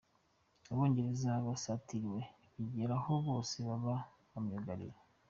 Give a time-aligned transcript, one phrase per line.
[0.71, 2.19] Abongereza basatiriwe
[2.55, 3.95] bigera aho bose baba
[4.31, 4.97] ba myugariro.